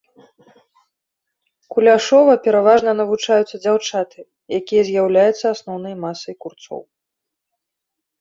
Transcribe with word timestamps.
Куляшова 1.73 2.33
пераважна 2.47 2.91
навучаюцца 3.01 3.55
дзяўчаты, 3.65 4.19
якія 4.59 4.81
і 4.87 4.87
з'яўляюцца 4.89 5.45
асноўнай 5.55 5.95
масай 6.07 6.33
курцоў. 6.47 6.81